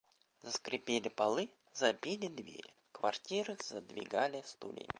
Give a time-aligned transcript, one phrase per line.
[0.43, 4.89] Заскрипели полы, запели двери, в квартирах задвигали стульями.